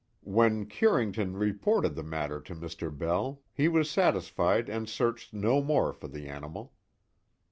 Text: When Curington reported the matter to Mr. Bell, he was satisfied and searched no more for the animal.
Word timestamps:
When 0.25 0.65
Curington 0.65 1.37
reported 1.37 1.93
the 1.93 2.01
matter 2.01 2.41
to 2.41 2.55
Mr. 2.55 2.89
Bell, 2.89 3.43
he 3.53 3.67
was 3.67 3.87
satisfied 3.87 4.67
and 4.67 4.89
searched 4.89 5.31
no 5.31 5.61
more 5.61 5.93
for 5.93 6.07
the 6.07 6.27
animal. 6.27 6.73